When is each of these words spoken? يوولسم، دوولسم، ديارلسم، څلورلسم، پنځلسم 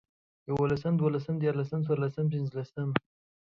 يوولسم، 0.49 0.93
دوولسم، 0.97 1.35
ديارلسم، 1.41 1.79
څلورلسم، 1.85 2.25
پنځلسم 2.33 2.89